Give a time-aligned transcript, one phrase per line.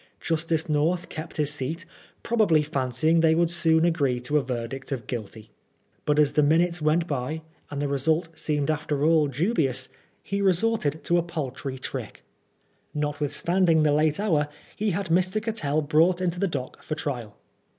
[0.19, 1.85] Justice North kept his seat,
[2.23, 5.51] probably fancying they would soon agree to a verdict of Guilty.
[6.05, 9.89] But as the minutes went by, and the result seemed after all dubious,
[10.23, 11.27] he resorted to 82 PBISONEB FOB BLASPHEMT.
[11.27, 12.23] paltry trick.
[12.95, 15.39] Notwithstanding the late hour, he had Mr.
[15.39, 17.37] Cattell brought into the dock for trial.